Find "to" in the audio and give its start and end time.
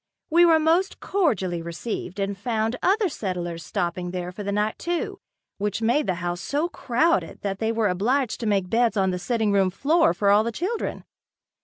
8.39-8.47